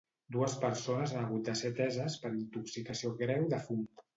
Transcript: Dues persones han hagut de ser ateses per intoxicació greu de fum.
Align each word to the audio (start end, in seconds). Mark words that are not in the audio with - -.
Dues 0.35 0.55
persones 0.63 1.13
han 1.17 1.27
hagut 1.27 1.45
de 1.51 1.55
ser 1.61 1.71
ateses 1.75 2.17
per 2.25 2.33
intoxicació 2.41 3.17
greu 3.25 3.47
de 3.55 3.65
fum. 3.69 3.89